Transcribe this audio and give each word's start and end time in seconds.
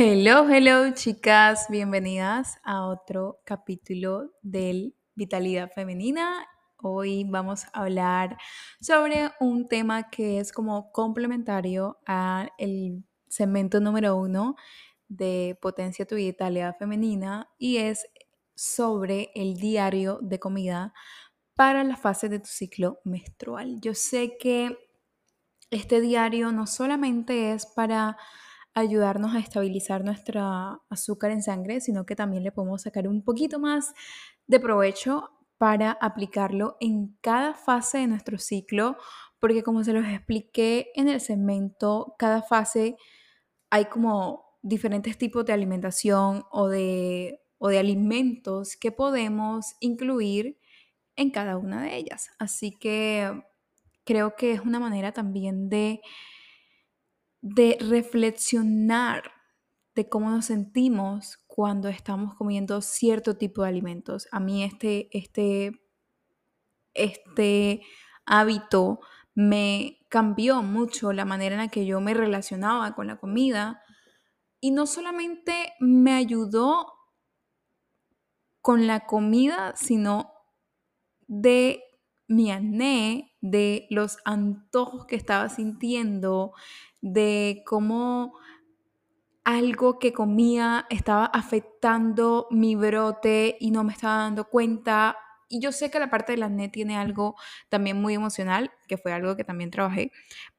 Hello, 0.00 0.48
hello 0.48 0.94
chicas, 0.94 1.66
bienvenidas 1.68 2.60
a 2.62 2.86
otro 2.86 3.40
capítulo 3.42 4.30
del 4.42 4.94
Vitalidad 5.16 5.72
Femenina. 5.72 6.46
Hoy 6.76 7.24
vamos 7.24 7.64
a 7.64 7.80
hablar 7.80 8.38
sobre 8.80 9.32
un 9.40 9.66
tema 9.66 10.08
que 10.08 10.38
es 10.38 10.52
como 10.52 10.92
complementario 10.92 11.98
al 12.06 12.52
segmento 13.26 13.80
número 13.80 14.14
uno 14.14 14.54
de 15.08 15.58
Potencia 15.60 16.06
tu 16.06 16.14
Vitalidad 16.14 16.76
Femenina 16.78 17.50
y 17.58 17.78
es 17.78 18.06
sobre 18.54 19.32
el 19.34 19.56
diario 19.56 20.20
de 20.22 20.38
comida 20.38 20.94
para 21.54 21.82
la 21.82 21.96
fase 21.96 22.28
de 22.28 22.38
tu 22.38 22.46
ciclo 22.46 23.00
menstrual. 23.02 23.80
Yo 23.80 23.94
sé 23.94 24.36
que 24.38 24.78
este 25.72 26.00
diario 26.00 26.52
no 26.52 26.68
solamente 26.68 27.52
es 27.52 27.66
para 27.66 28.16
ayudarnos 28.78 29.34
a 29.34 29.38
estabilizar 29.38 30.04
nuestra 30.04 30.80
azúcar 30.88 31.30
en 31.30 31.42
sangre, 31.42 31.80
sino 31.80 32.06
que 32.06 32.16
también 32.16 32.44
le 32.44 32.52
podemos 32.52 32.82
sacar 32.82 33.08
un 33.08 33.22
poquito 33.22 33.58
más 33.58 33.92
de 34.46 34.60
provecho 34.60 35.30
para 35.58 35.92
aplicarlo 35.92 36.76
en 36.80 37.16
cada 37.20 37.54
fase 37.54 37.98
de 37.98 38.06
nuestro 38.06 38.38
ciclo, 38.38 38.96
porque 39.40 39.62
como 39.62 39.84
se 39.84 39.92
los 39.92 40.06
expliqué 40.06 40.90
en 40.94 41.08
el 41.08 41.20
segmento, 41.20 42.14
cada 42.18 42.42
fase 42.42 42.96
hay 43.70 43.86
como 43.86 44.58
diferentes 44.62 45.18
tipos 45.18 45.44
de 45.44 45.52
alimentación 45.52 46.44
o 46.50 46.68
de, 46.68 47.40
o 47.58 47.68
de 47.68 47.78
alimentos 47.78 48.76
que 48.76 48.92
podemos 48.92 49.74
incluir 49.80 50.58
en 51.16 51.30
cada 51.30 51.56
una 51.56 51.82
de 51.82 51.96
ellas. 51.96 52.30
Así 52.38 52.70
que 52.70 53.42
creo 54.04 54.36
que 54.36 54.52
es 54.52 54.60
una 54.60 54.80
manera 54.80 55.12
también 55.12 55.68
de 55.68 56.00
de 57.40 57.76
reflexionar 57.80 59.32
de 59.94 60.08
cómo 60.08 60.30
nos 60.30 60.46
sentimos 60.46 61.38
cuando 61.46 61.88
estamos 61.88 62.34
comiendo 62.34 62.80
cierto 62.80 63.36
tipo 63.36 63.62
de 63.62 63.68
alimentos. 63.68 64.28
A 64.30 64.38
mí 64.38 64.62
este, 64.62 65.08
este, 65.16 65.72
este 66.94 67.82
hábito 68.24 69.00
me 69.34 69.98
cambió 70.08 70.62
mucho 70.62 71.12
la 71.12 71.24
manera 71.24 71.56
en 71.56 71.62
la 71.62 71.68
que 71.68 71.86
yo 71.86 72.00
me 72.00 72.14
relacionaba 72.14 72.94
con 72.94 73.06
la 73.06 73.18
comida 73.18 73.82
y 74.60 74.70
no 74.70 74.86
solamente 74.86 75.74
me 75.80 76.14
ayudó 76.14 76.92
con 78.60 78.86
la 78.86 79.06
comida, 79.06 79.74
sino 79.76 80.32
de 81.26 81.82
mi 82.26 82.50
acné, 82.50 83.36
de 83.40 83.86
los 83.90 84.18
antojos 84.24 85.06
que 85.06 85.16
estaba 85.16 85.48
sintiendo, 85.48 86.52
de 87.00 87.62
cómo 87.66 88.34
algo 89.44 89.98
que 89.98 90.12
comía 90.12 90.86
estaba 90.90 91.24
afectando 91.24 92.48
mi 92.50 92.74
brote 92.74 93.56
y 93.60 93.70
no 93.70 93.82
me 93.82 93.94
estaba 93.94 94.24
dando 94.24 94.44
cuenta. 94.44 95.16
Y 95.48 95.60
yo 95.60 95.72
sé 95.72 95.90
que 95.90 95.98
la 95.98 96.10
parte 96.10 96.32
del 96.32 96.42
acné 96.42 96.68
tiene 96.68 96.96
algo 96.96 97.34
también 97.70 98.00
muy 98.00 98.14
emocional, 98.14 98.70
que 98.86 98.98
fue 98.98 99.12
algo 99.12 99.36
que 99.36 99.44
también 99.44 99.70
trabajé, 99.70 100.12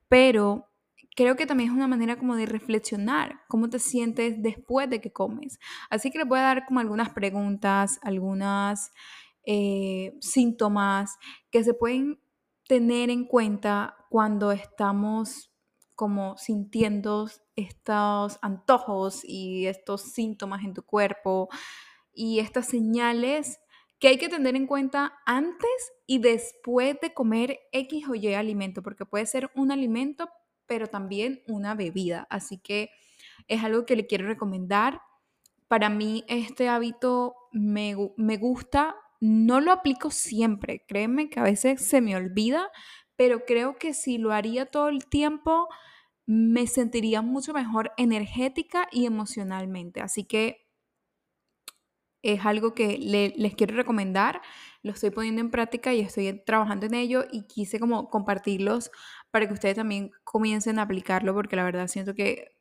pero 0.08 0.70
creo 1.16 1.36
que 1.36 1.45
también 1.45 1.70
es 1.70 1.76
una 1.76 1.88
manera 1.88 2.17
como 2.17 2.36
de 2.36 2.45
reflexionar 2.45 3.42
cómo 3.48 3.70
te 3.70 3.78
sientes 3.78 4.42
después 4.42 4.90
de 4.90 5.02
que 5.02 5.12
comes. 5.12 5.60
Así 5.90 6.10
que 6.10 6.17
les 6.17 6.28
voy 6.28 6.40
a 6.40 6.44
dar 6.44 6.66
como 6.66 6.80
algunas 6.80 7.10
preguntas, 7.10 8.00
algunas 8.02 8.92
eh, 9.45 10.17
síntomas 10.22 11.17
que 11.52 11.64
se 11.64 11.73
pueden 11.73 12.20
tener 12.67 13.10
en 13.10 13.26
cuenta 13.26 13.98
cuando 14.10 14.52
estamos 14.52 15.48
como 16.00 16.38
sintiendo 16.38 17.30
estos 17.58 18.39
antojos 18.42 19.19
y 19.25 19.67
estos 19.67 20.02
síntomas 20.14 20.64
en 20.64 20.73
tu 20.73 20.82
cuerpo 20.82 21.49
y 22.14 22.39
estas 22.39 22.67
señales 22.70 23.60
que 23.99 24.08
hay 24.08 24.17
que 24.17 24.30
tener 24.30 24.55
en 24.55 24.65
cuenta 24.65 25.20
antes 25.26 25.92
y 26.08 26.20
después 26.20 26.95
de 27.02 27.14
comer 27.14 27.60
X 27.73 28.08
o 28.08 28.15
Y 28.15 28.33
alimento, 28.33 28.82
porque 28.82 29.05
puede 29.05 29.26
ser 29.26 29.52
un 29.55 29.73
alimento, 29.73 30.30
pero 30.67 30.87
también 30.87 31.43
una 31.49 31.76
bebida. 31.76 32.27
Así 32.30 32.60
que 32.60 32.92
es 33.49 33.61
algo 33.61 33.86
que 33.86 33.98
le 33.98 34.08
quiero 34.08 34.26
recomendar. 34.26 35.02
Para 35.67 35.89
mí 35.89 36.23
este 36.30 36.70
hábito 36.70 37.36
me, 37.52 37.98
me 38.16 38.37
gusta, 38.37 38.95
no 39.20 39.60
lo 39.60 39.73
aplico 39.73 40.11
siempre, 40.11 40.86
créeme 40.87 41.30
que 41.30 41.42
a 41.42 41.43
veces 41.43 41.86
se 41.86 41.99
me 41.99 42.16
olvida, 42.16 42.71
pero 43.17 43.43
creo 43.43 43.77
que 43.77 43.93
si 43.93 44.17
lo 44.17 44.31
haría 44.31 44.67
todo 44.67 44.87
el 44.87 45.05
tiempo, 45.08 45.67
me 46.30 46.67
sentiría 46.67 47.23
mucho 47.23 47.54
mejor 47.54 47.92
energética 47.98 48.88
y 48.92 49.08
emocionalmente. 49.08 50.00
Así 50.00 50.26
que 50.26 50.67
es 52.22 52.45
algo 52.45 52.76
que 52.76 53.00
les 53.00 53.56
quiero 53.56 53.76
recomendar, 53.76 54.42
lo 54.84 54.92
estoy 54.92 55.10
poniendo 55.10 55.42
en 55.42 55.50
práctica 55.50 55.92
y 55.92 56.02
estoy 56.02 56.40
trabajando 56.45 56.86
en 56.86 56.94
ello 56.94 57.23
y 57.32 57.48
quise 57.48 57.80
como 57.80 58.12
compartirlos 58.12 58.92
para 59.32 59.48
que 59.48 59.54
ustedes 59.56 59.78
también 59.78 60.12
comiencen 60.23 60.78
a 60.78 60.84
aplicarlo 60.84 61.34
porque 61.34 61.56
la 61.56 61.64
verdad 61.64 61.88
siento 61.88 62.14
que 62.14 62.56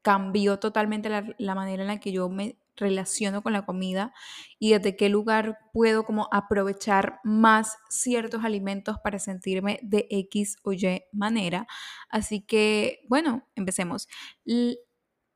cambió 0.00 0.58
totalmente 0.58 1.10
la, 1.10 1.34
la 1.36 1.54
manera 1.54 1.82
en 1.82 1.88
la 1.88 2.00
que 2.00 2.12
yo 2.12 2.30
me 2.30 2.56
relaciono 2.80 3.42
con 3.42 3.52
la 3.52 3.64
comida 3.64 4.12
y 4.58 4.72
desde 4.72 4.96
qué 4.96 5.08
lugar 5.08 5.58
puedo 5.72 6.04
como 6.04 6.28
aprovechar 6.32 7.20
más 7.24 7.76
ciertos 7.88 8.44
alimentos 8.44 8.96
para 9.04 9.18
sentirme 9.20 9.78
de 9.82 10.06
X 10.10 10.56
o 10.64 10.72
Y 10.72 11.02
manera. 11.12 11.66
Así 12.08 12.40
que, 12.40 13.00
bueno, 13.08 13.48
empecemos. 13.54 14.08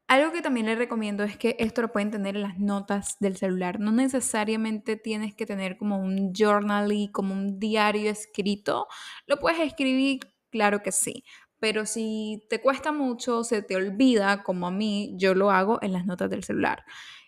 algo 0.07 0.33
que 0.33 0.43
también 0.43 0.67
les 0.67 0.79
recomiendo 0.79 1.25
es 1.25 1.37
que 1.37 1.57
esto 1.59 1.83
lo 1.83 1.93
pueden 1.93 2.11
tener 2.11 2.37
en 2.37 2.43
las 2.43 2.59
notas 2.59 3.17
del 3.21 3.37
celular. 3.37 3.81
No 3.81 3.91
necesariamente 3.93 4.97
tienes 4.97 5.35
que 5.35 5.47
tener 5.47 5.77
como 5.79 5.99
un 5.99 6.33
journal 6.35 6.93
y 6.93 7.11
como 7.11 7.33
un 7.35 7.59
diario 7.59 8.11
escrito. 8.11 8.87
Lo 9.27 9.39
puedes 9.39 9.61
escribir, 9.61 10.21
claro 10.51 10.83
que 10.83 10.93
sí. 10.93 11.25
Pero 11.59 11.87
si 11.87 12.45
te 12.51 12.61
cuesta 12.61 12.93
mucho, 12.93 13.43
se 13.45 13.63
te 13.63 13.77
olvida, 13.77 14.43
como 14.43 14.67
a 14.67 14.71
mí, 14.71 15.15
yo 15.17 15.35
lo 15.35 15.51
hago 15.51 15.79
en 15.83 15.93
las 15.95 16.05
notas 16.05 16.29
del 16.31 16.45
celular. 16.45 16.85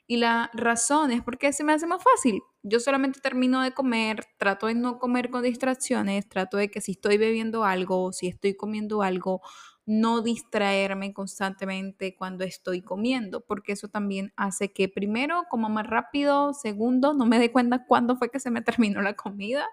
Y 0.07 0.19
la 0.19 0.51
razón 0.55 1.11
es 1.11 1.23
porque 1.23 1.53
se 1.53 1.65
me 1.65 1.73
hace 1.73 1.87
más 1.87 2.03
fácil. 2.03 2.41
Yo 2.63 2.79
solamente 2.81 3.21
termino 3.21 3.61
de 3.63 3.73
comer, 3.73 4.25
trato 4.39 4.67
de 4.69 4.75
no 4.75 4.99
comer 4.99 5.31
con 5.31 5.43
distracciones, 5.43 6.29
trato 6.29 6.57
de 6.57 6.71
que 6.71 6.81
si 6.81 6.93
estoy 6.93 7.19
bebiendo 7.19 7.65
algo 7.65 8.13
si 8.13 8.29
estoy 8.29 8.55
comiendo 8.57 9.03
algo, 9.03 9.41
no 9.87 10.21
distraerme 10.21 11.13
constantemente 11.13 12.17
cuando 12.17 12.45
estoy 12.45 12.83
comiendo, 12.83 13.41
porque 13.47 13.73
eso 13.73 13.89
también 13.89 14.33
hace 14.37 14.73
que 14.73 14.89
primero 14.89 15.45
coma 15.49 15.69
más 15.69 15.87
rápido, 15.87 16.53
segundo, 16.55 17.15
no 17.15 17.25
me 17.25 17.39
dé 17.39 17.53
cuenta 17.53 17.85
cuándo 17.87 18.17
fue 18.17 18.31
que 18.31 18.41
se 18.41 18.51
me 18.51 18.63
terminó 18.63 19.01
la 19.01 19.15
comida, 19.15 19.65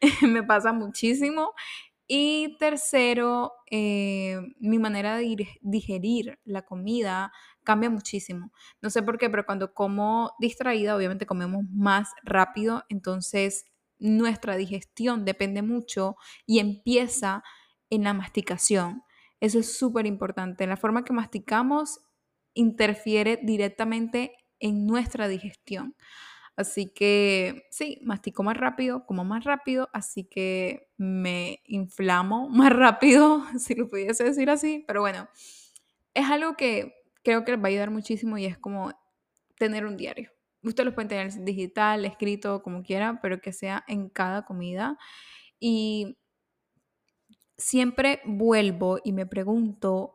me 0.22 0.42
pasa 0.42 0.72
muchísimo. 0.72 1.52
Y 2.08 2.56
tercero, 2.58 3.52
eh, 3.70 4.38
mi 4.60 4.78
manera 4.78 5.16
de 5.16 5.48
digerir 5.62 6.38
la 6.44 6.62
comida 6.62 7.32
cambia 7.64 7.90
muchísimo. 7.90 8.52
No 8.80 8.90
sé 8.90 9.02
por 9.02 9.18
qué, 9.18 9.30
pero 9.30 9.46
cuando 9.46 9.74
como 9.74 10.32
distraída, 10.38 10.96
obviamente 10.96 11.26
comemos 11.26 11.64
más 11.70 12.10
rápido, 12.24 12.84
entonces 12.88 13.64
nuestra 13.98 14.56
digestión 14.56 15.24
depende 15.24 15.62
mucho 15.62 16.16
y 16.46 16.58
empieza 16.58 17.42
en 17.90 18.04
la 18.04 18.14
masticación. 18.14 19.02
Eso 19.40 19.58
es 19.58 19.76
súper 19.76 20.06
importante. 20.06 20.66
La 20.66 20.76
forma 20.76 21.04
que 21.04 21.12
masticamos 21.12 22.00
interfiere 22.54 23.38
directamente 23.42 24.32
en 24.60 24.86
nuestra 24.86 25.28
digestión. 25.28 25.96
Así 26.56 26.92
que 26.92 27.64
sí, 27.70 27.98
mastico 28.02 28.42
más 28.42 28.56
rápido, 28.56 29.06
como 29.06 29.24
más 29.24 29.44
rápido, 29.44 29.88
así 29.92 30.24
que 30.24 30.88
me 30.98 31.60
inflamo 31.64 32.48
más 32.50 32.72
rápido, 32.72 33.42
si 33.58 33.74
lo 33.74 33.88
pudiese 33.88 34.24
decir 34.24 34.50
así. 34.50 34.84
Pero 34.86 35.00
bueno, 35.00 35.28
es 36.14 36.30
algo 36.30 36.56
que 36.56 36.94
creo 37.22 37.44
que 37.44 37.52
les 37.52 37.60
va 37.60 37.64
a 37.64 37.68
ayudar 37.68 37.90
muchísimo 37.90 38.38
y 38.38 38.46
es 38.46 38.58
como 38.58 38.92
tener 39.58 39.86
un 39.86 39.96
diario. 39.96 40.30
Ustedes 40.62 40.86
lo 40.86 40.94
pueden 40.94 41.08
tener 41.08 41.32
digital, 41.44 42.04
escrito, 42.04 42.62
como 42.62 42.82
quieran, 42.82 43.20
pero 43.20 43.40
que 43.40 43.52
sea 43.52 43.84
en 43.88 44.08
cada 44.08 44.44
comida. 44.44 44.96
Y 45.58 46.18
siempre 47.56 48.20
vuelvo 48.24 48.98
y 49.02 49.12
me 49.12 49.26
pregunto 49.26 50.14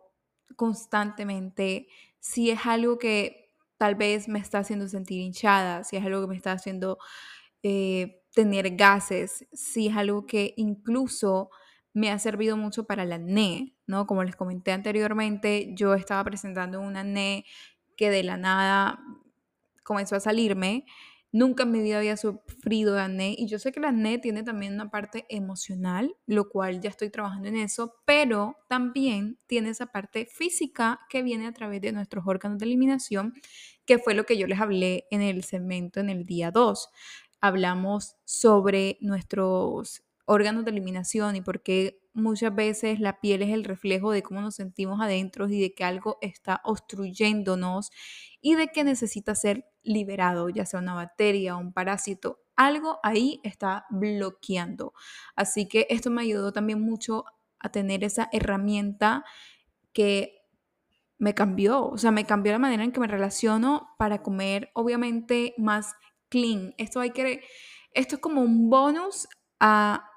constantemente 0.55 1.87
si 2.19 2.49
es 2.49 2.65
algo 2.65 2.97
que 2.97 3.53
tal 3.77 3.95
vez 3.95 4.27
me 4.27 4.39
está 4.39 4.59
haciendo 4.59 4.87
sentir 4.87 5.21
hinchada, 5.21 5.83
si 5.83 5.97
es 5.97 6.05
algo 6.05 6.21
que 6.21 6.27
me 6.27 6.35
está 6.35 6.51
haciendo 6.51 6.97
eh, 7.63 8.21
tener 8.33 8.75
gases, 8.75 9.47
si 9.53 9.87
es 9.87 9.95
algo 9.95 10.25
que 10.25 10.53
incluso 10.57 11.49
me 11.97 12.11
ha 12.11 12.19
servido 12.19 12.57
mucho 12.57 12.83
para 12.85 13.01
el 13.01 13.11
acné, 13.11 13.73
¿no? 13.87 14.05
Como 14.05 14.23
les 14.23 14.35
comenté 14.35 14.71
anteriormente, 14.71 15.71
yo 15.73 15.95
estaba 15.95 16.23
presentando 16.23 16.79
un 16.79 16.95
acné 16.95 17.43
que 17.95 18.11
de 18.11 18.21
la 18.21 18.37
nada 18.37 18.99
comenzó 19.83 20.15
a 20.15 20.19
salirme. 20.19 20.85
Nunca 21.31 21.63
en 21.63 21.71
mi 21.71 21.81
vida 21.81 21.97
había 21.97 22.15
sufrido 22.15 22.93
de 22.93 23.01
acné 23.01 23.33
y 23.35 23.47
yo 23.47 23.57
sé 23.57 23.71
que 23.71 23.79
el 23.79 23.85
acné 23.85 24.19
tiene 24.19 24.43
también 24.43 24.75
una 24.75 24.91
parte 24.91 25.25
emocional, 25.27 26.15
lo 26.27 26.49
cual 26.49 26.81
ya 26.81 26.91
estoy 26.91 27.09
trabajando 27.09 27.47
en 27.47 27.57
eso, 27.57 27.95
pero 28.05 28.57
también 28.69 29.39
tiene 29.47 29.69
esa 29.69 29.87
parte 29.87 30.27
física 30.27 30.99
que 31.09 31.23
viene 31.23 31.47
a 31.47 31.51
través 31.51 31.81
de 31.81 31.93
nuestros 31.93 32.27
órganos 32.27 32.59
de 32.59 32.65
eliminación, 32.65 33.33
que 33.87 33.97
fue 33.97 34.13
lo 34.13 34.23
que 34.23 34.37
yo 34.37 34.45
les 34.45 34.59
hablé 34.59 35.07
en 35.09 35.23
el 35.23 35.43
segmento 35.43 35.99
en 35.99 36.11
el 36.11 36.25
día 36.25 36.51
2. 36.51 36.89
Hablamos 37.41 38.17
sobre 38.23 38.99
nuestros 39.01 40.06
órganos 40.27 40.65
de 40.65 40.71
eliminación 40.71 41.37
y 41.37 41.41
por 41.41 41.63
qué 41.63 42.01
muchas 42.13 42.53
veces 42.53 42.99
la 42.99 43.19
piel 43.21 43.41
es 43.41 43.49
el 43.49 43.63
reflejo 43.63 44.11
de 44.11 44.21
cómo 44.21 44.41
nos 44.41 44.55
sentimos 44.55 44.99
adentro 45.01 45.47
y 45.47 45.61
de 45.61 45.73
que 45.73 45.85
algo 45.85 46.17
está 46.21 46.61
obstruyéndonos 46.65 47.91
y 48.41 48.55
de 48.55 48.67
que 48.67 48.83
necesita 48.83 49.35
ser 49.35 49.65
liberado, 49.83 50.49
ya 50.49 50.65
sea 50.65 50.81
una 50.81 50.93
bacteria 50.93 51.55
un 51.55 51.71
parásito, 51.71 52.41
algo 52.57 52.99
ahí 53.03 53.39
está 53.43 53.85
bloqueando. 53.89 54.93
Así 55.35 55.67
que 55.69 55.87
esto 55.89 56.09
me 56.09 56.23
ayudó 56.23 56.51
también 56.51 56.81
mucho 56.81 57.23
a 57.59 57.71
tener 57.71 58.03
esa 58.03 58.27
herramienta 58.33 59.23
que 59.93 60.41
me 61.19 61.33
cambió, 61.33 61.85
o 61.85 61.97
sea, 61.97 62.11
me 62.11 62.25
cambió 62.25 62.51
la 62.51 62.59
manera 62.59 62.83
en 62.83 62.91
que 62.91 62.99
me 62.99 63.07
relaciono 63.07 63.95
para 63.97 64.21
comer, 64.21 64.71
obviamente, 64.73 65.55
más 65.57 65.95
clean. 66.27 66.75
Esto 66.77 66.99
hay 66.99 67.11
que, 67.11 67.43
esto 67.93 68.15
es 68.15 68.21
como 68.21 68.41
un 68.41 68.69
bonus 68.69 69.27
a 69.59 70.09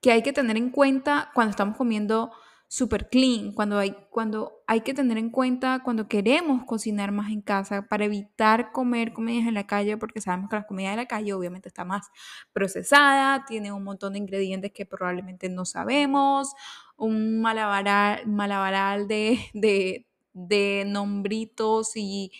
que 0.00 0.12
hay 0.12 0.22
que 0.22 0.32
tener 0.32 0.56
en 0.56 0.70
cuenta 0.70 1.30
cuando 1.34 1.50
estamos 1.50 1.76
comiendo 1.76 2.32
super 2.68 3.08
clean, 3.08 3.52
cuando 3.52 3.78
hay, 3.78 3.96
cuando 4.10 4.64
hay 4.66 4.80
que 4.80 4.92
tener 4.92 5.18
en 5.18 5.30
cuenta 5.30 5.82
cuando 5.84 6.08
queremos 6.08 6.64
cocinar 6.64 7.12
más 7.12 7.30
en 7.30 7.40
casa 7.40 7.86
para 7.88 8.06
evitar 8.06 8.72
comer 8.72 9.12
comidas 9.12 9.46
en 9.46 9.54
la 9.54 9.66
calle, 9.66 9.96
porque 9.96 10.20
sabemos 10.20 10.50
que 10.50 10.56
la 10.56 10.66
comida 10.66 10.90
de 10.90 10.96
la 10.96 11.06
calle 11.06 11.32
obviamente 11.32 11.68
está 11.68 11.84
más 11.84 12.08
procesada, 12.52 13.44
tiene 13.46 13.70
un 13.72 13.84
montón 13.84 14.14
de 14.14 14.18
ingredientes 14.18 14.72
que 14.72 14.84
probablemente 14.84 15.48
no 15.48 15.64
sabemos, 15.64 16.54
un 16.96 17.40
malabaral, 17.40 19.06
de, 19.06 19.38
de, 19.54 20.06
de 20.32 20.84
nombritos 20.86 21.92
y 21.94 22.32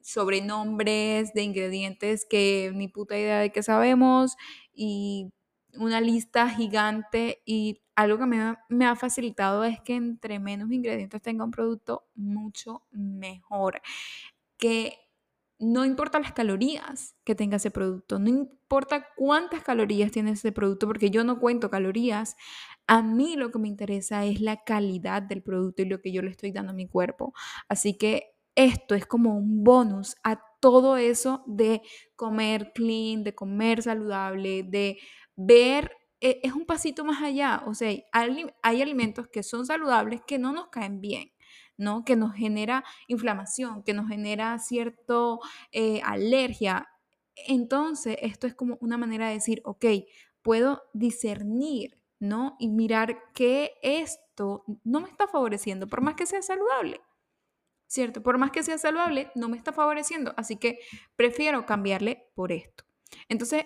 sobrenombres 0.00 1.32
de 1.34 1.42
ingredientes 1.42 2.24
que 2.28 2.72
ni 2.74 2.88
puta 2.88 3.18
idea 3.18 3.40
de 3.40 3.50
que 3.50 3.62
sabemos 3.62 4.36
y 4.74 5.32
una 5.76 6.00
lista 6.00 6.48
gigante 6.48 7.42
y 7.44 7.82
algo 7.94 8.18
que 8.18 8.26
me, 8.26 8.56
me, 8.68 8.86
ha 8.86 8.96
facilitado 8.96 9.64
es 9.64 9.80
que 9.80 9.94
entre 9.94 10.38
menos 10.38 10.70
ingredientes 10.70 11.20
tenga 11.22 11.44
un 11.44 11.50
producto, 11.50 12.06
mucho 12.14 12.82
mejor. 12.90 13.80
Que 14.56 14.98
no 15.58 15.84
importa 15.84 16.18
las 16.18 16.32
calorías 16.32 17.14
que 17.24 17.34
tenga 17.34 17.56
ese 17.56 17.70
producto, 17.70 18.18
no 18.18 18.28
importa 18.28 19.06
cuántas 19.16 19.62
calorías 19.62 20.10
tiene 20.10 20.32
ese 20.32 20.50
producto, 20.50 20.86
porque 20.86 21.10
yo 21.10 21.22
no 21.24 21.38
cuento 21.38 21.70
calorías. 21.70 22.36
A 22.86 23.02
mí 23.02 23.36
lo 23.36 23.52
que 23.52 23.58
me 23.58 23.68
interesa 23.68 24.24
es 24.24 24.40
la 24.40 24.64
calidad 24.64 25.22
del 25.22 25.42
producto 25.42 25.82
y 25.82 25.84
lo 25.86 26.00
que 26.00 26.12
yo 26.12 26.20
le 26.22 26.30
estoy 26.30 26.50
dando 26.50 26.72
a 26.72 26.74
mi 26.74 26.88
cuerpo. 26.88 27.32
Así 27.68 27.96
que 27.96 28.34
esto 28.54 28.94
es 28.94 29.06
como 29.06 29.36
un 29.36 29.62
bonus 29.62 30.16
a 30.24 30.42
todo 30.60 30.96
eso 30.96 31.42
de 31.46 31.82
comer 32.16 32.72
clean, 32.74 33.24
de 33.24 33.34
comer 33.34 33.82
saludable, 33.82 34.62
de 34.62 34.98
ver 35.36 35.92
e, 36.22 36.40
es 36.44 36.52
un 36.52 36.64
pasito 36.64 37.04
más 37.04 37.22
allá. 37.22 37.62
O 37.66 37.74
sea, 37.74 37.90
hay, 38.12 38.46
hay, 38.62 38.82
alimentos 38.82 39.28
que 39.28 39.42
son 39.42 39.66
saludables 39.66 40.22
que 40.26 40.38
no 40.38 40.52
nos 40.52 40.68
caen 40.68 41.00
bien, 41.00 41.32
¿no? 41.76 42.04
Que 42.04 42.16
nos 42.16 42.34
genera 42.34 42.84
inflamación, 43.08 43.82
que 43.82 43.92
nos 43.92 44.08
genera 44.08 44.58
cierto 44.60 45.40
eh, 45.72 46.00
alergia. 46.04 46.88
Entonces, 47.34 48.16
esto 48.22 48.46
es 48.46 48.54
como 48.54 48.78
una 48.80 48.96
manera 48.98 49.26
de 49.28 49.34
decir, 49.34 49.62
ok, 49.64 49.84
puedo 50.42 50.82
discernir, 50.94 51.98
¿no? 52.20 52.56
Y 52.60 52.68
mirar 52.68 53.32
que 53.34 53.72
esto 53.82 54.64
no 54.84 55.00
me 55.00 55.08
está 55.08 55.26
favoreciendo, 55.26 55.88
por 55.88 56.02
más 56.02 56.14
que 56.14 56.26
sea 56.26 56.42
saludable. 56.42 57.00
¿Cierto? 57.88 58.22
Por 58.22 58.38
más 58.38 58.52
que 58.52 58.62
sea 58.62 58.78
saludable, 58.78 59.30
no 59.34 59.50
me 59.50 59.56
está 59.58 59.72
favoreciendo. 59.72 60.32
Así 60.38 60.56
que 60.56 60.78
prefiero 61.14 61.66
cambiarle 61.66 62.30
por 62.34 62.50
esto. 62.50 62.84
Entonces, 63.28 63.64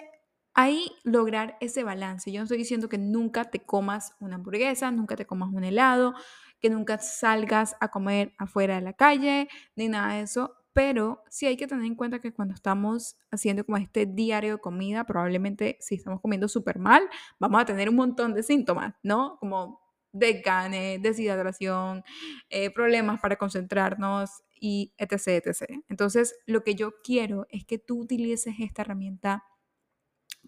ahí 0.56 0.91
lograr 1.05 1.56
ese 1.61 1.85
balance. 1.85 2.32
Yo 2.32 2.41
no 2.41 2.44
estoy 2.44 2.58
diciendo 2.58 2.88
que 2.88 2.99
nunca 2.99 3.44
te 3.44 3.61
comas 3.61 4.14
una 4.20 4.37
hamburguesa, 4.37 4.91
nunca 4.91 5.14
te 5.14 5.26
comas 5.26 5.50
un 5.53 5.64
helado, 5.64 6.14
que 6.61 6.70
nunca 6.70 6.99
salgas 6.99 7.76
a 7.79 7.91
comer 7.91 8.35
afuera 8.38 8.76
de 8.76 8.81
la 8.81 8.94
calle, 8.94 9.49
ni 9.76 9.88
nada 9.88 10.14
de 10.14 10.23
eso, 10.23 10.56
pero 10.73 11.23
sí 11.29 11.47
hay 11.47 11.58
que 11.58 11.67
tener 11.67 11.85
en 11.85 11.94
cuenta 11.94 12.20
que 12.20 12.32
cuando 12.32 12.55
estamos 12.55 13.17
haciendo 13.31 13.64
como 13.64 13.76
este 13.76 14.06
diario 14.06 14.55
de 14.55 14.61
comida, 14.61 15.05
probablemente 15.05 15.76
si 15.81 15.94
estamos 15.97 16.20
comiendo 16.23 16.49
súper 16.49 16.79
mal, 16.79 17.02
vamos 17.38 17.61
a 17.61 17.67
tener 17.67 17.91
un 17.91 17.97
montón 17.97 18.32
de 18.32 18.43
síntomas, 18.43 18.94
¿no? 19.02 19.37
Como 19.38 19.81
desgane, 20.12 20.99
deshidratación, 20.99 22.02
eh, 22.49 22.70
problemas 22.70 23.20
para 23.20 23.37
concentrarnos 23.37 24.31
y 24.59 24.94
etc, 24.97 25.47
etc. 25.47 25.82
Entonces, 25.91 26.35
lo 26.47 26.64
que 26.64 26.75
yo 26.75 26.94
quiero 27.05 27.47
es 27.50 27.67
que 27.67 27.79
tú 27.79 28.00
utilices 28.00 28.55
esta 28.59 28.82
herramienta 28.82 29.44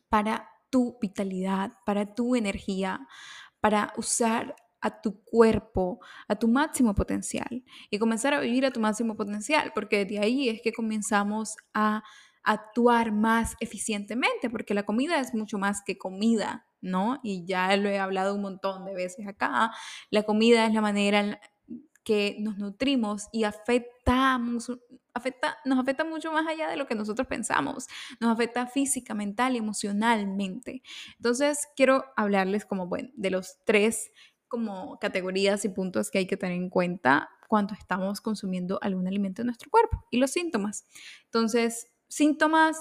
para 0.08 0.48
tu 0.70 0.98
vitalidad, 1.00 1.72
para 1.84 2.14
tu 2.14 2.36
energía, 2.36 3.06
para 3.60 3.92
usar 3.96 4.54
a 4.80 5.00
tu 5.00 5.24
cuerpo, 5.24 6.00
a 6.28 6.36
tu 6.36 6.48
máximo 6.48 6.94
potencial 6.94 7.64
y 7.90 7.98
comenzar 7.98 8.34
a 8.34 8.40
vivir 8.40 8.64
a 8.64 8.70
tu 8.70 8.80
máximo 8.80 9.16
potencial, 9.16 9.72
porque 9.74 10.04
de 10.04 10.20
ahí 10.20 10.48
es 10.48 10.60
que 10.62 10.72
comenzamos 10.72 11.56
a 11.74 12.02
actuar 12.44 13.12
más 13.12 13.56
eficientemente, 13.60 14.48
porque 14.48 14.74
la 14.74 14.84
comida 14.84 15.18
es 15.20 15.34
mucho 15.34 15.58
más 15.58 15.82
que 15.84 15.98
comida, 15.98 16.66
¿no? 16.80 17.18
Y 17.22 17.44
ya 17.44 17.76
lo 17.76 17.88
he 17.88 17.98
hablado 17.98 18.34
un 18.34 18.42
montón 18.42 18.84
de 18.84 18.94
veces 18.94 19.26
acá, 19.26 19.72
la 20.10 20.22
comida 20.22 20.64
es 20.66 20.72
la 20.72 20.80
manera 20.80 21.40
que 22.04 22.36
nos 22.38 22.56
nutrimos 22.56 23.28
y 23.32 23.44
afectamos, 23.44 24.72
afecta, 25.18 25.58
nos 25.64 25.78
afecta 25.78 26.04
mucho 26.04 26.32
más 26.32 26.46
allá 26.46 26.68
de 26.68 26.76
lo 26.76 26.86
que 26.86 26.94
nosotros 26.94 27.26
pensamos, 27.26 27.86
nos 28.20 28.30
afecta 28.30 28.66
física, 28.66 29.14
mental 29.14 29.56
emocionalmente. 29.56 30.82
Entonces, 31.16 31.68
quiero 31.76 32.04
hablarles 32.16 32.64
como, 32.64 32.86
bueno, 32.86 33.10
de 33.14 33.30
los 33.30 33.58
tres 33.64 34.10
como 34.48 34.98
categorías 34.98 35.64
y 35.64 35.68
puntos 35.68 36.10
que 36.10 36.18
hay 36.18 36.26
que 36.26 36.36
tener 36.36 36.56
en 36.56 36.70
cuenta 36.70 37.28
cuando 37.48 37.74
estamos 37.74 38.20
consumiendo 38.20 38.78
algún 38.82 39.06
alimento 39.06 39.42
en 39.42 39.46
nuestro 39.46 39.70
cuerpo 39.70 40.04
y 40.10 40.18
los 40.18 40.30
síntomas. 40.30 40.84
Entonces, 41.24 41.88
síntomas 42.08 42.78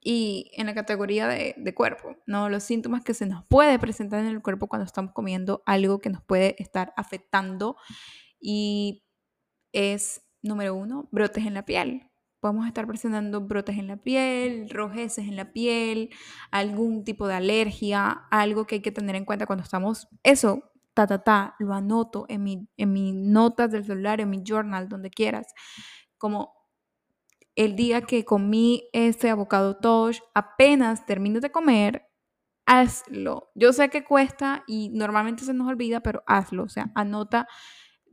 y 0.00 0.50
en 0.54 0.66
la 0.66 0.74
categoría 0.74 1.26
de, 1.26 1.54
de, 1.58 1.74
cuerpo, 1.74 2.16
¿no? 2.26 2.48
Los 2.48 2.62
síntomas 2.62 3.02
que 3.02 3.12
se 3.12 3.26
nos 3.26 3.44
puede 3.46 3.78
presentar 3.78 4.20
en 4.20 4.26
el 4.26 4.40
cuerpo 4.40 4.68
cuando 4.68 4.86
estamos 4.86 5.12
comiendo 5.12 5.62
algo 5.66 5.98
que 5.98 6.10
nos 6.10 6.22
puede 6.22 6.54
estar 6.62 6.92
afectando 6.96 7.76
y 8.40 9.02
es, 9.72 10.22
número 10.46 10.74
uno, 10.74 11.08
brotes 11.10 11.46
en 11.46 11.54
la 11.54 11.64
piel. 11.64 12.10
Podemos 12.40 12.66
estar 12.66 12.86
presentando 12.86 13.40
brotes 13.40 13.78
en 13.78 13.88
la 13.88 13.96
piel, 13.96 14.68
rojeces 14.70 15.26
en 15.26 15.36
la 15.36 15.52
piel, 15.52 16.10
algún 16.50 17.04
tipo 17.04 17.26
de 17.26 17.34
alergia, 17.34 18.26
algo 18.30 18.66
que 18.66 18.76
hay 18.76 18.82
que 18.82 18.92
tener 18.92 19.16
en 19.16 19.24
cuenta 19.24 19.46
cuando 19.46 19.64
estamos, 19.64 20.08
eso, 20.22 20.62
ta, 20.94 21.06
ta, 21.06 21.22
ta, 21.22 21.56
lo 21.58 21.74
anoto 21.74 22.26
en 22.28 22.42
mi, 22.42 22.68
en 22.76 22.92
mis 22.92 23.14
notas 23.14 23.70
del 23.70 23.84
celular, 23.84 24.20
en 24.20 24.30
mi 24.30 24.42
journal, 24.44 24.88
donde 24.88 25.10
quieras. 25.10 25.54
Como 26.18 26.54
el 27.56 27.74
día 27.74 28.02
que 28.02 28.24
comí 28.24 28.88
este 28.92 29.30
avocado 29.30 29.76
tosh, 29.78 30.20
apenas 30.34 31.06
termino 31.06 31.40
de 31.40 31.50
comer, 31.50 32.06
hazlo. 32.66 33.50
Yo 33.54 33.72
sé 33.72 33.88
que 33.88 34.04
cuesta 34.04 34.62
y 34.66 34.90
normalmente 34.90 35.44
se 35.44 35.54
nos 35.54 35.68
olvida, 35.68 36.00
pero 36.00 36.22
hazlo. 36.26 36.64
O 36.64 36.68
sea, 36.68 36.92
anota 36.94 37.48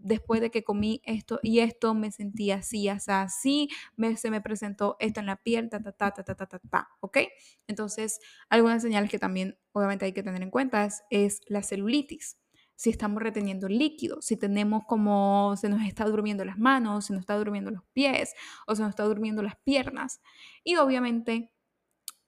después 0.03 0.41
de 0.41 0.51
que 0.51 0.63
comí 0.63 1.01
esto 1.05 1.39
y 1.41 1.60
esto, 1.60 1.93
me 1.95 2.12
sentí 2.12 2.51
así, 2.51 2.88
así, 2.89 3.12
así, 3.12 3.69
me, 3.95 4.15
se 4.17 4.29
me 4.29 4.41
presentó 4.41 4.98
esto 5.00 5.22
en 5.22 5.25
la 5.25 5.38
piel, 5.38 5.69
ta, 5.69 5.81
ta, 5.81 5.91
ta, 5.93 6.12
ta, 6.12 6.24
ta, 6.24 6.36
ta, 6.36 6.45
ta, 6.45 6.60
ta, 6.60 6.89
¿ok? 7.00 7.19
Entonces, 7.67 8.19
algunas 8.50 8.81
señales 8.81 9.10
que 9.10 9.17
también 9.17 9.57
obviamente 9.72 10.05
hay 10.05 10.13
que 10.13 10.22
tener 10.22 10.43
en 10.43 10.51
cuenta 10.51 10.86
es, 10.86 11.03
es 11.10 11.41
la 11.48 11.63
celulitis. 11.63 12.38
Si 12.75 12.89
estamos 12.89 13.22
reteniendo 13.24 13.69
líquido, 13.69 14.22
si 14.22 14.36
tenemos 14.36 14.83
como 14.86 15.55
se 15.57 15.69
nos 15.69 15.83
está 15.83 16.05
durmiendo 16.05 16.43
las 16.43 16.57
manos, 16.57 17.05
se 17.05 17.13
nos 17.13 17.22
está 17.22 17.38
durmiendo 17.38 17.72
los 17.72 17.83
pies 17.93 18.33
o 18.67 18.75
se 18.75 18.81
nos 18.81 18.89
está 18.89 19.03
durmiendo 19.03 19.41
las 19.41 19.55
piernas. 19.63 20.22
Y 20.63 20.75
obviamente 20.75 21.53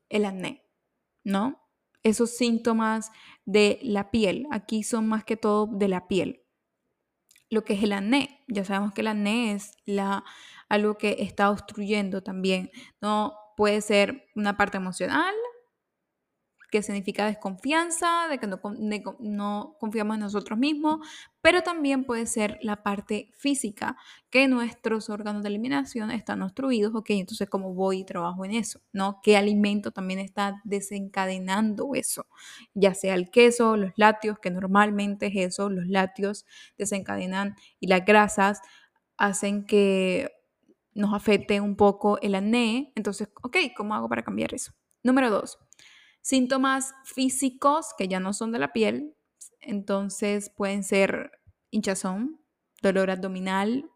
el 0.07 0.23
acné, 0.23 0.63
¿no? 1.23 1.61
Esos 2.03 2.37
síntomas 2.37 3.11
de 3.45 3.79
la 3.81 4.11
piel, 4.11 4.47
aquí 4.51 4.83
son 4.83 5.07
más 5.07 5.25
que 5.25 5.35
todo 5.35 5.65
de 5.65 5.87
la 5.87 6.07
piel 6.07 6.44
lo 7.49 7.63
que 7.63 7.73
es 7.73 7.83
el 7.83 7.93
acné. 7.93 8.43
Ya 8.47 8.65
sabemos 8.65 8.93
que 8.93 9.01
el 9.01 9.07
acné 9.07 9.53
es 9.53 9.71
la, 9.85 10.23
algo 10.69 10.97
que 10.97 11.17
está 11.19 11.49
obstruyendo 11.49 12.21
también. 12.21 12.71
No 13.01 13.35
puede 13.55 13.81
ser 13.81 14.27
una 14.35 14.57
parte 14.57 14.77
emocional, 14.77 15.33
significa 16.81 17.25
desconfianza, 17.25 18.27
de 18.29 18.37
que 18.37 18.47
no, 18.47 18.59
no, 19.19 19.75
confiamos 19.79 20.15
en 20.15 20.21
nosotros 20.21 20.57
mismos, 20.57 20.99
pero 21.41 21.61
también 21.61 22.05
puede 22.05 22.25
ser 22.25 22.57
la 22.61 22.83
parte 22.83 23.29
física, 23.37 23.97
que 24.29 24.47
nuestros 24.47 25.09
órganos 25.09 25.43
de 25.43 25.49
eliminación 25.49 26.11
están 26.11 26.41
obstruidos, 26.41 26.93
ok, 26.95 27.11
entonces 27.11 27.49
cómo 27.49 27.73
voy 27.73 27.99
y 27.99 28.05
trabajo 28.05 28.45
en 28.45 28.51
eso, 28.51 28.81
¿no? 28.91 29.19
¿Qué 29.23 29.37
alimento 29.37 29.91
también 29.91 30.19
está 30.19 30.61
desencadenando 30.63 31.89
eso? 31.93 32.27
Ya 32.73 32.93
sea 32.93 33.15
el 33.15 33.29
queso, 33.29 33.77
los 33.77 33.91
lácteos, 33.95 34.39
que 34.39 34.51
normalmente 34.51 35.27
es 35.27 35.53
eso, 35.53 35.69
los 35.69 35.87
lácteos 35.87 36.45
desencadenan 36.77 37.55
y 37.79 37.87
las 37.87 38.05
grasas 38.05 38.61
hacen 39.17 39.65
que 39.65 40.31
nos 40.95 41.13
afecte 41.13 41.59
un 41.61 41.75
poco 41.75 42.19
el 42.21 42.35
acné, 42.35 42.91
entonces, 42.95 43.29
ok, 43.43 43.57
¿cómo 43.75 43.93
hago 43.93 44.09
para 44.09 44.23
cambiar 44.23 44.53
eso? 44.53 44.71
Número 45.03 45.29
dos, 45.29 45.59
Síntomas 46.25 46.95
físicos 47.03 47.93
que 47.95 48.07
ya 48.07 48.19
no 48.19 48.33
son 48.33 48.51
de 48.51 48.57
la 48.57 48.73
piel, 48.73 49.15
entonces 49.61 50.49
pueden 50.49 50.83
ser 50.83 51.29
hinchazón, 51.69 52.41
dolor 52.81 53.11
abdominal, 53.11 53.91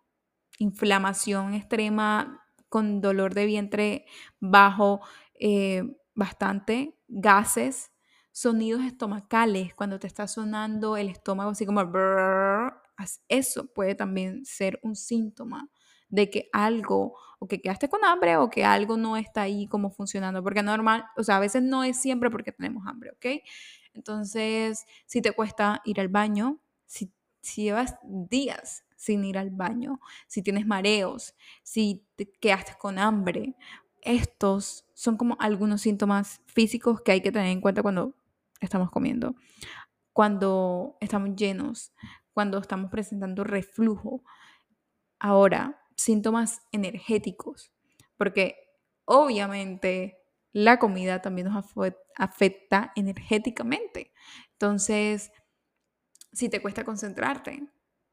inflamación 0.60 1.56
extrema 1.56 2.46
con 2.70 3.02
dolor 3.02 3.34
de 3.34 3.48
vientre 3.48 4.06
bajo 4.40 5.02
eh, 5.40 5.82
bastante, 6.14 7.00
gases, 7.08 7.92
sonidos 8.32 8.84
estomacales, 8.84 9.74
cuando 9.74 9.98
te 9.98 10.06
está 10.06 10.28
sonando 10.28 10.98
el 10.98 11.10
estómago 11.10 11.50
así 11.50 11.66
como 11.66 11.82
eso 13.28 13.74
puede 13.74 13.96
también 13.96 14.46
ser 14.46 14.80
un 14.84 14.96
síntoma 14.96 15.68
de 16.10 16.30
que 16.30 16.50
algo, 16.52 17.16
o 17.40 17.48
que 17.48 17.62
quedaste 17.62 17.90
con 17.90 18.04
hambre, 18.04 18.38
o 18.38 18.50
que 18.50 18.66
algo 18.66 18.98
no 18.98 19.18
está 19.18 19.44
ahí 19.44 19.68
como 19.68 19.92
funcionando, 19.92 20.44
porque 20.44 20.64
normal, 20.64 21.06
o 21.16 21.24
sea, 21.24 21.38
a 21.38 21.40
veces 21.40 21.64
no 21.64 21.84
es 21.84 22.00
siempre 22.00 22.30
porque 22.30 22.52
tenemos 22.52 22.86
hambre, 22.88 23.12
¿ok? 23.12 23.44
Entonces, 23.94 24.86
si 25.06 25.22
te 25.22 25.32
cuesta 25.32 25.82
ir 25.86 26.00
al 26.00 26.10
baño, 26.10 26.60
si, 26.86 27.12
si 27.42 27.64
llevas 27.64 27.96
días 28.04 28.84
sin 28.96 29.24
ir 29.24 29.38
al 29.38 29.50
baño, 29.50 30.00
si 30.28 30.42
tienes 30.42 30.68
mareos, 30.68 31.36
si 31.64 32.06
te 32.16 32.30
quedaste 32.30 32.74
con 32.78 33.00
hambre, 33.00 33.56
estos 34.02 34.86
son 34.94 35.18
como 35.18 35.38
algunos 35.40 35.82
síntomas 35.82 36.42
físicos 36.46 37.02
que 37.02 37.14
hay 37.14 37.22
que 37.22 37.32
tener 37.32 37.50
en 37.50 37.62
cuenta 37.62 37.82
cuando 37.82 38.16
estamos 38.60 38.92
comiendo. 38.92 39.36
Cuando 40.14 40.98
estamos 41.00 41.36
llenos, 41.36 41.94
cuando 42.34 42.58
estamos 42.58 42.92
presentando 42.92 43.44
reflujo. 43.44 44.24
Ahora, 45.20 45.82
síntomas 46.02 46.62
energéticos, 46.72 47.72
porque 48.18 48.56
obviamente 49.06 50.18
la 50.52 50.80
comida 50.80 51.22
también 51.22 51.48
nos 51.52 51.66
afecta 52.16 52.92
energéticamente. 52.96 54.12
Entonces, 54.54 55.32
si 56.32 56.50
te 56.50 56.62
cuesta 56.62 56.84
concentrarte, 56.84 57.68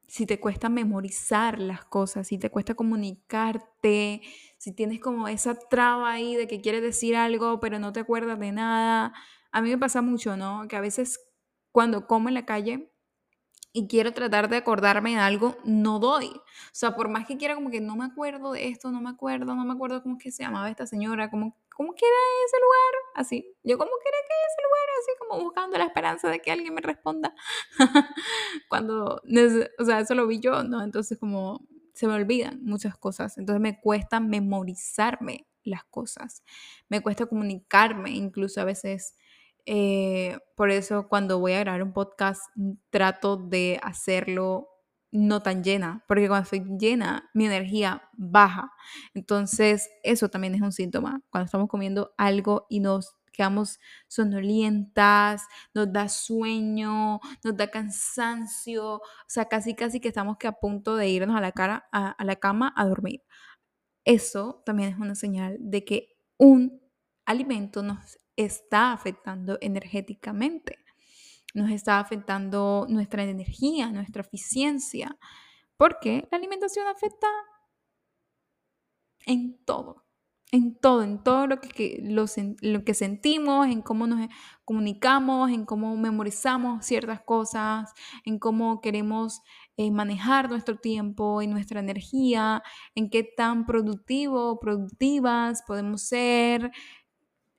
si 0.07 0.25
te 0.25 0.39
cuesta 0.39 0.69
memorizar 0.69 1.59
las 1.59 1.83
cosas, 1.83 2.27
si 2.27 2.37
te 2.37 2.49
cuesta 2.49 2.75
comunicarte, 2.75 4.21
si 4.57 4.71
tienes 4.71 4.99
como 4.99 5.27
esa 5.27 5.55
traba 5.55 6.11
ahí 6.11 6.35
de 6.35 6.47
que 6.47 6.61
quieres 6.61 6.81
decir 6.81 7.15
algo 7.15 7.59
pero 7.59 7.77
no 7.79 7.91
te 7.91 7.99
acuerdas 7.99 8.39
de 8.39 8.51
nada, 8.51 9.13
a 9.51 9.61
mí 9.61 9.69
me 9.69 9.77
pasa 9.77 10.01
mucho, 10.01 10.37
¿no? 10.37 10.67
Que 10.67 10.77
a 10.77 10.81
veces 10.81 11.19
cuando 11.71 12.07
como 12.07 12.29
en 12.29 12.35
la 12.35 12.45
calle 12.45 12.93
y 13.77 13.87
quiero 13.87 14.11
tratar 14.11 14.49
de 14.49 14.57
acordarme 14.57 15.11
de 15.11 15.17
algo, 15.17 15.55
no 15.63 15.99
doy. 15.99 16.29
O 16.29 16.71
sea, 16.71 16.95
por 16.95 17.09
más 17.09 17.27
que 17.27 17.37
quiera 17.37 17.53
como 17.53 17.69
que 17.69 17.79
no 17.79 17.95
me 17.95 18.05
acuerdo 18.05 18.53
de 18.53 18.69
esto, 18.69 18.89
no 18.89 19.01
me 19.01 19.11
acuerdo, 19.11 19.53
no 19.53 19.65
me 19.65 19.73
acuerdo 19.73 20.01
cómo 20.01 20.17
es 20.17 20.23
que 20.23 20.31
se 20.31 20.41
llamaba 20.41 20.67
esta 20.67 20.87
señora, 20.87 21.29
cómo, 21.29 21.55
cómo 21.75 21.93
que 21.93 22.03
era 22.03 22.15
ese 22.47 22.57
lugar, 22.57 23.03
así. 23.13 23.55
Yo 23.63 23.77
como 23.77 23.91
que 24.01 24.09
era 24.09 24.17
que 24.27 24.33
ese 24.47 24.61
lugar, 24.63 24.89
así 24.99 25.11
como 25.19 25.43
buscando 25.43 25.77
la 25.77 25.83
esperanza 25.83 26.27
de 26.27 26.39
que 26.39 26.51
alguien 26.51 26.73
me 26.73 26.81
responda. 26.81 27.35
Cuando, 28.67 29.21
o 29.77 29.85
sea, 29.85 29.99
eso 29.99 30.15
lo 30.15 30.25
vi 30.25 30.39
yo, 30.39 30.63
¿no? 30.63 30.81
Entonces 30.81 31.19
como 31.19 31.67
se 31.93 32.07
me 32.07 32.15
olvidan 32.15 32.63
muchas 32.63 32.97
cosas. 32.97 33.37
Entonces 33.37 33.61
me 33.61 33.79
cuesta 33.79 34.19
memorizarme 34.19 35.45
las 35.63 35.83
cosas. 35.83 36.43
Me 36.89 37.01
cuesta 37.01 37.27
comunicarme, 37.27 38.09
incluso 38.09 38.59
a 38.59 38.63
veces 38.63 39.15
eh, 39.67 40.39
por 40.55 40.71
eso 40.71 41.09
cuando 41.09 41.39
voy 41.39 41.51
a 41.53 41.59
grabar 41.59 41.83
un 41.83 41.93
podcast 41.93 42.41
mm, 42.55 42.71
trato 42.89 43.35
de 43.35 43.79
hacerlo 43.83 44.69
no 45.11 45.41
tan 45.41 45.63
llena, 45.63 46.05
porque 46.07 46.27
cuando 46.27 46.43
estoy 46.43 46.63
llena 46.79 47.29
mi 47.33 47.45
energía 47.45 48.09
baja. 48.13 48.71
Entonces 49.13 49.89
eso 50.03 50.29
también 50.29 50.55
es 50.55 50.61
un 50.61 50.71
síntoma. 50.71 51.21
Cuando 51.29 51.45
estamos 51.45 51.67
comiendo 51.67 52.13
algo 52.17 52.65
y 52.69 52.79
nos 52.79 53.15
quedamos 53.33 53.79
sonolientas, 54.07 55.43
nos 55.73 55.91
da 55.91 56.09
sueño, 56.09 57.19
nos 57.43 57.57
da 57.57 57.67
cansancio, 57.69 58.95
o 58.95 59.01
sea, 59.27 59.45
casi 59.45 59.75
casi 59.75 59.99
que 59.99 60.07
estamos 60.07 60.37
que 60.37 60.47
a 60.47 60.53
punto 60.53 60.95
de 60.95 61.09
irnos 61.09 61.37
a 61.37 61.41
la, 61.41 61.51
cara, 61.51 61.87
a 61.91 62.23
la 62.23 62.35
cama 62.37 62.73
a 62.75 62.85
dormir. 62.85 63.21
Eso 64.05 64.63
también 64.65 64.89
es 64.89 64.97
una 64.97 65.15
señal 65.15 65.57
de 65.59 65.83
que 65.83 66.17
un 66.37 66.81
alimento 67.25 67.83
nos 67.83 68.17
está 68.37 68.93
afectando 68.93 69.57
energéticamente, 69.59 70.77
nos 71.53 71.71
está 71.71 71.99
afectando 71.99 72.85
nuestra 72.87 73.23
energía, 73.23 73.89
nuestra 73.91 74.21
eficiencia, 74.21 75.17
porque 75.75 76.27
la 76.31 76.37
alimentación 76.37 76.87
afecta 76.87 77.27
en 79.25 79.57
todo, 79.65 80.05
en 80.51 80.75
todo, 80.79 81.03
en 81.03 81.21
todo 81.23 81.47
lo 81.47 81.59
que, 81.59 81.99
lo, 82.01 82.83
que 82.85 82.93
sentimos, 82.93 83.67
en 83.67 83.81
cómo 83.81 84.07
nos 84.07 84.29
comunicamos, 84.63 85.51
en 85.51 85.65
cómo 85.65 85.97
memorizamos 85.97 86.85
ciertas 86.85 87.21
cosas, 87.21 87.91
en 88.23 88.39
cómo 88.39 88.79
queremos 88.79 89.41
eh, 89.75 89.91
manejar 89.91 90.49
nuestro 90.49 90.77
tiempo 90.77 91.41
y 91.41 91.47
nuestra 91.47 91.79
energía, 91.79 92.63
en 92.95 93.09
qué 93.09 93.23
tan 93.23 93.65
productivo, 93.65 94.59
productivas 94.59 95.63
podemos 95.67 96.03
ser, 96.03 96.71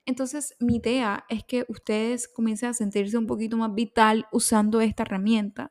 entonces, 0.09 0.57
mi 0.59 0.77
idea 0.77 1.27
es 1.29 1.45
que 1.45 1.67
ustedes 1.69 2.29
comiencen 2.29 2.71
a 2.71 2.73
sentirse 2.73 3.19
un 3.19 3.27
poquito 3.27 3.59
más 3.59 3.75
vital 3.75 4.27
usando 4.33 4.81
esta 4.81 5.03
herramienta. 5.03 5.71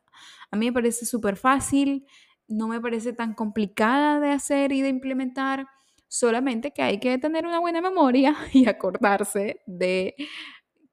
A 0.52 0.56
mí 0.56 0.66
me 0.66 0.72
parece 0.72 1.06
súper 1.06 1.36
fácil, 1.36 2.06
no 2.46 2.68
me 2.68 2.80
parece 2.80 3.12
tan 3.12 3.34
complicada 3.34 4.20
de 4.20 4.30
hacer 4.30 4.70
y 4.70 4.80
de 4.80 4.90
implementar, 4.90 5.66
solamente 6.06 6.70
que 6.70 6.82
hay 6.82 7.00
que 7.00 7.18
tener 7.18 7.46
una 7.48 7.58
buena 7.58 7.80
memoria 7.80 8.36
y 8.52 8.68
acordarse 8.68 9.60
de 9.66 10.14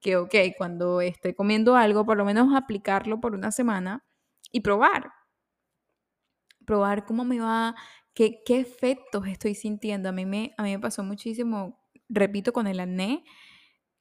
que, 0.01 0.17
ok, 0.17 0.33
cuando 0.57 0.99
esté 1.01 1.35
comiendo 1.35 1.75
algo, 1.75 2.03
por 2.03 2.17
lo 2.17 2.25
menos 2.25 2.55
aplicarlo 2.55 3.21
por 3.21 3.35
una 3.35 3.51
semana 3.51 4.03
y 4.51 4.61
probar. 4.61 5.11
Probar 6.65 7.05
cómo 7.05 7.25
me 7.25 7.39
va, 7.39 7.75
qué, 8.15 8.41
qué 8.43 8.59
efectos 8.59 9.27
estoy 9.27 9.53
sintiendo. 9.53 10.09
A 10.09 10.11
mí, 10.11 10.25
me, 10.25 10.55
a 10.57 10.63
mí 10.63 10.71
me 10.71 10.79
pasó 10.79 11.03
muchísimo 11.03 11.84
repito, 12.09 12.53
con 12.53 12.67
el 12.67 12.79
acné, 12.79 13.23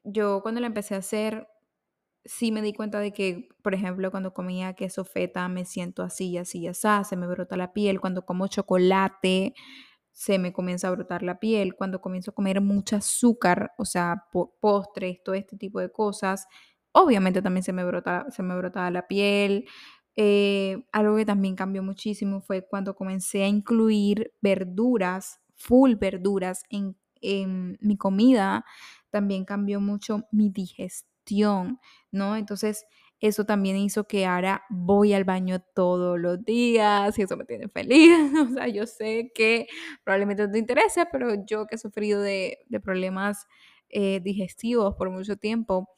yo 0.04 0.40
cuando 0.42 0.60
lo 0.60 0.66
empecé 0.66 0.94
a 0.94 0.98
hacer, 0.98 1.48
sí 2.24 2.52
me 2.52 2.62
di 2.62 2.72
cuenta 2.72 3.00
de 3.00 3.12
que, 3.12 3.48
por 3.62 3.74
ejemplo, 3.74 4.10
cuando 4.10 4.34
comía 4.34 4.74
queso 4.74 5.04
feta 5.04 5.48
me 5.48 5.64
siento 5.64 6.02
así, 6.02 6.38
así, 6.38 6.66
así, 6.66 6.88
se 7.08 7.16
me 7.16 7.26
brota 7.26 7.56
la 7.56 7.72
piel. 7.72 8.00
Cuando 8.00 8.24
como 8.24 8.46
chocolate, 8.48 9.54
se 10.12 10.38
me 10.38 10.52
comienza 10.52 10.88
a 10.88 10.92
brotar 10.92 11.22
la 11.22 11.40
piel. 11.40 11.74
Cuando 11.76 12.00
comienzo 12.00 12.30
a 12.30 12.34
comer 12.34 12.60
mucho 12.60 12.96
azúcar, 12.96 13.72
o 13.78 13.84
sea, 13.84 14.24
postres, 14.60 15.22
todo 15.24 15.34
este 15.34 15.56
tipo 15.56 15.80
de 15.80 15.90
cosas, 15.90 16.46
obviamente 16.92 17.42
también 17.42 17.64
se 17.64 17.72
me 17.72 17.84
brota, 17.84 18.26
se 18.30 18.42
me 18.42 18.56
brotaba 18.56 18.90
la 18.90 19.06
piel. 19.08 19.66
Eh, 20.16 20.86
algo 20.92 21.16
que 21.16 21.26
también 21.26 21.56
cambió 21.56 21.82
muchísimo 21.82 22.40
fue 22.40 22.66
cuando 22.66 22.94
comencé 22.94 23.42
a 23.44 23.48
incluir 23.48 24.32
verduras, 24.40 25.40
full 25.56 25.96
verduras 25.96 26.62
en 26.70 26.96
en 27.24 27.78
mi 27.80 27.96
comida, 27.96 28.64
también 29.10 29.44
cambió 29.44 29.80
mucho 29.80 30.24
mi 30.32 30.50
digestión, 30.50 31.80
¿no? 32.10 32.36
Entonces, 32.36 32.86
eso 33.20 33.46
también 33.46 33.76
hizo 33.76 34.06
que 34.06 34.26
ahora 34.26 34.64
voy 34.68 35.14
al 35.14 35.24
baño 35.24 35.60
todos 35.74 36.18
los 36.20 36.44
días 36.44 37.18
y 37.18 37.22
eso 37.22 37.36
me 37.36 37.44
tiene 37.44 37.68
feliz. 37.68 38.10
o 38.50 38.54
sea, 38.54 38.68
yo 38.68 38.86
sé 38.86 39.32
que 39.34 39.66
probablemente 40.04 40.46
no 40.46 40.52
te 40.52 40.58
interese, 40.58 41.06
pero 41.10 41.34
yo 41.46 41.66
que 41.66 41.76
he 41.76 41.78
sufrido 41.78 42.20
de, 42.20 42.58
problemas 42.82 43.46
eh, 43.88 44.20
digestivos 44.22 44.94
por 44.96 45.10
mucho 45.10 45.36
tiempo, 45.36 45.88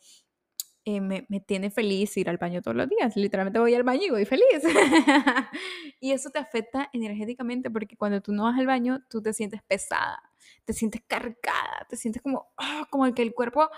eh, 0.86 1.02
me, 1.02 1.26
me, 1.28 1.40
tiene 1.40 1.70
feliz 1.70 2.16
ir 2.16 2.30
al 2.30 2.38
baño 2.38 2.62
todos 2.62 2.76
los 2.76 2.88
días. 2.88 3.14
Literalmente 3.16 3.58
voy 3.58 3.74
al 3.74 3.82
baño 3.82 4.04
y 4.04 4.10
voy 4.10 4.24
feliz. 4.24 4.62
y 6.00 6.12
eso 6.12 6.30
te 6.30 6.38
afecta 6.38 6.88
energéticamente 6.94 7.70
porque 7.70 7.96
cuando 7.96 8.22
tú 8.22 8.32
no 8.32 8.44
vas 8.44 8.58
al 8.58 8.66
baño, 8.66 9.00
tú 9.10 9.20
te 9.20 9.34
sientes 9.34 9.62
pesada 9.62 10.22
te 10.64 10.72
sientes 10.72 11.02
cargada, 11.06 11.86
te 11.88 11.96
sientes 11.96 12.22
como, 12.22 12.52
ah, 12.58 12.86
como 12.90 13.06
el 13.06 13.14
que 13.14 13.22
el 13.22 13.34
cuerpo 13.34 13.70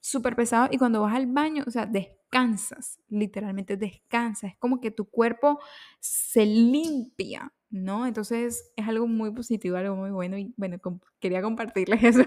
súper 0.00 0.36
pesado 0.36 0.68
y 0.70 0.78
cuando 0.78 1.00
vas 1.02 1.14
al 1.14 1.26
baño, 1.26 1.64
o 1.66 1.70
sea, 1.70 1.86
descansas, 1.86 3.00
literalmente 3.08 3.76
descansas, 3.76 4.52
es 4.52 4.58
como 4.58 4.80
que 4.80 4.90
tu 4.90 5.06
cuerpo 5.06 5.58
se 5.98 6.46
limpia 6.46 7.52
¿no? 7.70 8.06
Entonces 8.06 8.72
es 8.76 8.88
algo 8.88 9.06
muy 9.06 9.30
positivo, 9.32 9.76
algo 9.76 9.96
muy 9.96 10.10
bueno 10.10 10.38
y 10.38 10.54
bueno, 10.56 10.78
quería 11.20 11.42
compartirles 11.42 12.02
eso. 12.04 12.22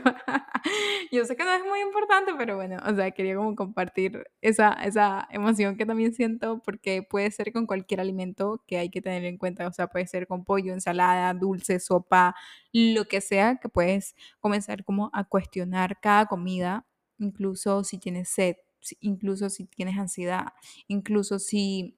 Yo 1.12 1.26
sé 1.26 1.36
que 1.36 1.44
no 1.44 1.54
es 1.54 1.64
muy 1.66 1.80
importante, 1.82 2.34
pero 2.38 2.56
bueno, 2.56 2.78
o 2.86 2.94
sea, 2.96 3.12
quería 3.12 3.36
como 3.36 3.56
compartir 3.56 4.26
esa, 4.42 4.74
esa 4.74 5.28
emoción 5.32 5.78
que 5.78 5.86
también 5.86 6.14
siento 6.14 6.62
porque 6.64 7.04
puede 7.04 7.32
ser 7.32 7.52
con 7.54 7.66
cualquier 7.66 8.02
alimento 8.02 8.64
que 8.68 8.78
hay 8.78 8.90
que 8.90 9.02
tener 9.02 9.26
en 9.26 9.38
cuenta, 9.38 9.68
o 9.68 9.72
sea, 9.72 9.88
puede 9.88 10.08
ser 10.08 10.28
con 10.28 10.44
pollo, 10.44 10.74
ensalada, 10.74 11.34
dulce, 11.34 11.80
sopa, 11.80 12.36
lo 12.74 13.06
que 13.06 13.22
sea, 13.22 13.58
que 13.58 13.70
puedes 13.70 14.16
comenzar 14.40 14.84
como 14.84 15.10
a 15.14 15.24
cuestionar 15.24 16.00
cada 16.02 16.26
comida, 16.26 16.86
incluso 17.18 17.84
si 17.84 17.98
tienes 17.98 18.30
sed, 18.30 18.58
incluso 19.00 19.50
si 19.50 19.66
tienes 19.66 19.98
ansiedad, 19.98 20.54
incluso 20.88 21.40
si 21.40 21.98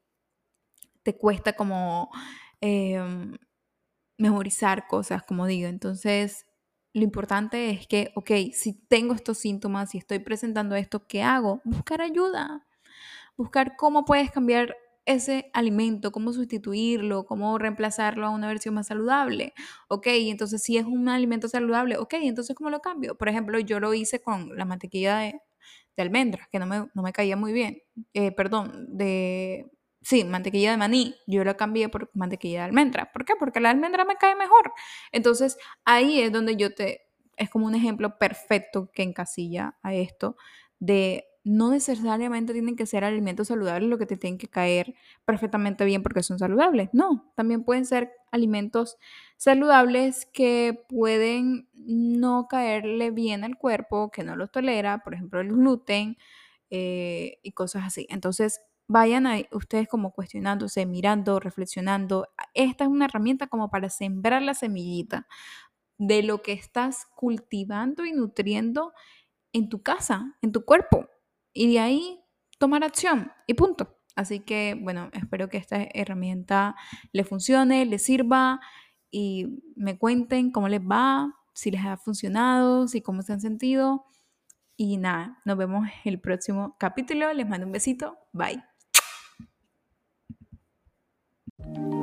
te 1.04 1.18
cuesta 1.18 1.54
como 1.54 2.12
Em, 2.62 3.38
memorizar 4.18 4.88
cosas, 4.88 5.24
como 5.24 5.48
digo. 5.48 5.68
Entonces, 5.68 6.46
lo 6.94 7.04
importante 7.04 7.72
es 7.72 7.88
que, 7.88 8.12
ok, 8.16 8.32
si 8.54 8.74
tengo 8.88 9.14
estos 9.14 9.40
síntomas, 9.40 9.92
si 9.92 9.98
estoy 10.00 10.20
presentando 10.20 10.76
esto, 10.76 11.08
¿qué 11.08 11.24
hago? 11.24 11.62
Buscar 11.66 12.02
ayuda. 12.02 12.68
Buscar 13.38 13.76
cómo 13.78 14.06
puedes 14.06 14.32
cambiar 14.32 14.76
ese 15.06 15.50
alimento, 15.54 16.12
cómo 16.12 16.34
sustituirlo, 16.34 17.26
cómo 17.26 17.58
reemplazarlo 17.58 18.28
a 18.28 18.30
una 18.32 18.48
versión 18.48 18.76
más 18.76 18.88
saludable. 18.88 19.54
Ok, 19.90 20.08
entonces 20.08 20.64
si 20.64 20.78
es 20.78 20.86
un 20.86 21.10
alimento 21.10 21.48
saludable, 21.50 21.98
ok, 21.98 22.16
entonces 22.22 22.56
¿cómo 22.56 22.70
lo 22.70 22.82
cambio? 22.82 23.16
Por 23.18 23.30
ejemplo, 23.30 23.60
yo 23.60 23.80
lo 23.80 23.94
hice 23.94 24.22
con 24.22 24.58
la 24.58 24.66
mantequilla 24.66 25.20
de, 25.20 25.42
almendras, 25.98 26.48
que 26.52 26.60
no 26.60 26.66
me, 26.66 26.88
no 26.96 27.04
me 27.04 27.14
caía 27.14 27.38
muy 27.38 27.54
bien. 27.54 27.84
Eh, 28.14 28.32
perdón, 28.32 28.88
de 28.98 29.72
Sí, 30.02 30.24
mantequilla 30.24 30.72
de 30.72 30.78
maní. 30.78 31.16
Yo 31.28 31.44
la 31.44 31.56
cambié 31.56 31.88
por 31.90 32.10
mantequilla 32.14 32.60
de 32.62 32.66
almendra. 32.66 33.12
¿Por 33.12 33.24
qué? 33.26 33.34
Porque 33.38 33.60
la 33.60 33.70
almendra 33.70 34.04
me 34.06 34.16
cae 34.16 34.36
mejor. 34.36 34.74
Entonces, 35.12 35.58
ahí 35.86 36.22
es 36.22 36.32
donde 36.32 36.56
yo 36.56 36.74
te... 36.74 37.02
Es 37.38 37.50
como 37.50 37.66
un 37.68 37.76
ejemplo 37.76 38.18
perfecto 38.18 38.92
que 38.94 39.04
encasilla 39.04 39.78
a 39.84 39.94
esto 39.94 40.36
de 40.80 41.26
no 41.44 41.72
necesariamente 41.72 42.54
tienen 42.54 42.76
que 42.76 42.86
ser 42.86 43.04
alimentos 43.04 43.48
saludables 43.48 43.90
lo 43.90 43.98
que 43.98 44.06
te 44.06 44.18
tienen 44.18 44.38
que 44.38 44.48
caer 44.48 44.94
perfectamente 45.26 45.86
bien 45.86 46.04
porque 46.04 46.22
son 46.24 46.38
saludables. 46.40 46.90
No, 46.94 47.32
también 47.36 47.64
pueden 47.64 47.86
ser 47.86 48.12
alimentos 48.32 48.98
saludables 49.38 50.28
que 50.28 50.84
pueden 50.88 51.68
no 51.74 52.48
caerle 52.48 53.10
bien 53.12 53.44
al 53.44 53.58
cuerpo, 53.58 54.12
que 54.12 54.24
no 54.24 54.36
los 54.36 54.52
tolera, 54.52 55.00
por 55.04 55.14
ejemplo 55.16 55.42
el 55.42 55.50
gluten 55.50 56.18
eh, 56.70 57.40
y 57.44 57.52
cosas 57.54 57.84
así. 57.86 58.06
Entonces, 58.10 58.62
vayan 58.92 59.26
a 59.26 59.38
ustedes 59.52 59.88
como 59.88 60.12
cuestionándose, 60.12 60.86
mirando, 60.86 61.40
reflexionando. 61.40 62.28
Esta 62.54 62.84
es 62.84 62.90
una 62.90 63.06
herramienta 63.06 63.48
como 63.48 63.70
para 63.70 63.90
sembrar 63.90 64.42
la 64.42 64.54
semillita 64.54 65.28
de 65.98 66.24
lo 66.24 66.42
que 66.42 66.52
estás 66.52 67.08
cultivando 67.16 68.06
y 68.06 68.12
nutriendo 68.12 68.94
en 69.54 69.70
tu 69.70 69.82
casa, 69.82 70.38
en 70.42 70.52
tu 70.52 70.66
cuerpo. 70.66 71.08
Y 71.54 71.72
de 71.74 71.80
ahí 71.80 72.20
tomar 72.60 72.84
acción 72.84 73.32
y 73.48 73.54
punto. 73.54 73.98
Así 74.16 74.42
que, 74.42 74.78
bueno, 74.80 75.10
espero 75.14 75.48
que 75.48 75.58
esta 75.58 75.88
herramienta 75.94 76.76
le 77.14 77.24
funcione, 77.24 77.86
les 77.86 78.04
sirva 78.04 78.60
y 79.10 79.64
me 79.76 79.98
cuenten 79.98 80.52
cómo 80.52 80.68
les 80.68 80.82
va, 80.82 81.34
si 81.54 81.72
les 81.72 81.86
ha 81.86 81.96
funcionado, 81.96 82.90
si 82.90 83.02
cómo 83.02 83.22
se 83.22 83.32
han 83.34 83.42
sentido. 83.42 84.06
Y 84.76 84.98
nada, 84.98 85.40
nos 85.46 85.58
vemos 85.58 85.88
el 86.04 86.20
próximo 86.20 86.76
capítulo. 86.78 87.34
Les 87.34 87.48
mando 87.48 87.68
un 87.68 87.72
besito. 87.72 88.18
Bye. 88.34 88.71
Thank 91.64 91.78
you. 91.78 92.01